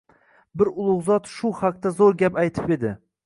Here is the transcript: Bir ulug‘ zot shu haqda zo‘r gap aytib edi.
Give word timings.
Bir 0.61 0.69
ulug‘ 0.83 1.03
zot 1.09 1.29
shu 1.33 1.53
haqda 1.61 1.93
zo‘r 1.99 2.19
gap 2.23 2.43
aytib 2.45 2.75
edi. 2.77 2.95